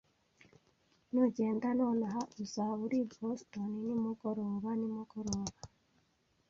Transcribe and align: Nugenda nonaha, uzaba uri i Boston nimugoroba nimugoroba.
Nugenda 1.11 1.67
nonaha, 1.79 2.21
uzaba 2.43 2.73
uri 2.85 2.97
i 3.03 3.07
Boston 3.17 3.71
nimugoroba 3.85 4.69
nimugoroba. 4.79 5.53